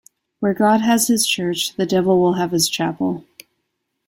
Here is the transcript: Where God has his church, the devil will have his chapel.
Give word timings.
Where 0.39 0.55
God 0.55 0.81
has 0.81 1.09
his 1.09 1.27
church, 1.27 1.75
the 1.75 1.85
devil 1.85 2.19
will 2.19 2.33
have 2.33 2.49
his 2.53 2.67
chapel. 2.67 3.23